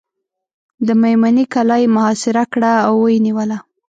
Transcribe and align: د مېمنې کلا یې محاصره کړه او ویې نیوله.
د 0.85 0.89
مېمنې 1.01 1.45
کلا 1.53 1.77
یې 1.81 1.87
محاصره 1.95 2.43
کړه 2.53 2.71
او 2.87 2.93
ویې 3.03 3.19
نیوله. 3.25 3.57